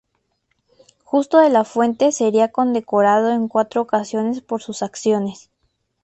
Justo 1.03 1.37
de 1.37 1.51
la 1.51 1.63
Fuente 1.63 2.11
sería 2.11 2.51
condecorado 2.51 3.29
en 3.31 3.47
cuatro 3.47 3.81
ocasiones 3.81 4.41
por 4.41 4.63
sus 4.63 4.81
acciones. 4.81 5.51